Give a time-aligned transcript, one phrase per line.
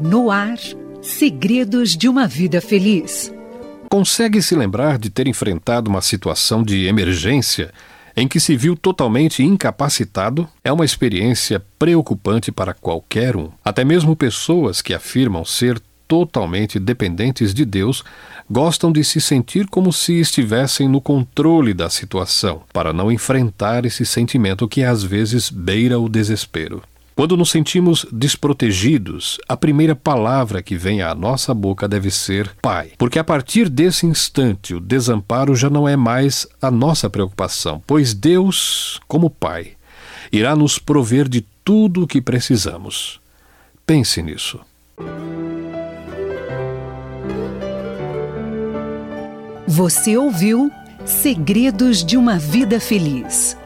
[0.00, 0.58] No ar,
[1.00, 3.32] segredos de uma vida feliz.
[3.88, 7.72] Consegue se lembrar de ter enfrentado uma situação de emergência
[8.16, 13.50] em que se viu totalmente incapacitado é uma experiência preocupante para qualquer um.
[13.64, 15.80] Até mesmo pessoas que afirmam ser
[16.12, 18.04] totalmente dependentes de Deus
[18.50, 24.04] gostam de se sentir como se estivessem no controle da situação, para não enfrentar esse
[24.04, 26.82] sentimento que às vezes beira o desespero.
[27.14, 32.92] Quando nos sentimos desprotegidos, a primeira palavra que vem à nossa boca deve ser Pai,
[32.98, 38.12] porque a partir desse instante o desamparo já não é mais a nossa preocupação, pois
[38.12, 39.76] Deus, como Pai,
[40.30, 43.18] irá nos prover de tudo o que precisamos.
[43.86, 44.60] Pense nisso.
[49.66, 50.70] Você ouviu
[51.04, 53.56] Segredos de uma Vida Feliz